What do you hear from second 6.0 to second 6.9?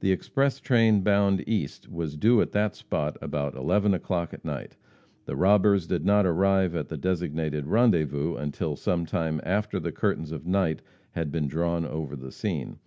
not arrive at